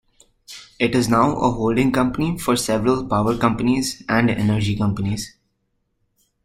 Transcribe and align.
It 0.79 0.95
is 0.95 1.09
now 1.09 1.35
a 1.35 1.51
holding 1.51 1.91
company 1.91 2.35
for 2.39 2.55
several 2.55 3.05
power 3.05 3.37
companies 3.37 4.01
and 4.09 4.31
energy 4.31 4.75
companies. 4.75 5.35